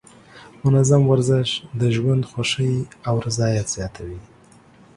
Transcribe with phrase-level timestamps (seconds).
[0.63, 1.49] منظم ورزش
[1.79, 2.75] د ژوند خوښۍ
[3.07, 4.19] او رضایت زیاتوي.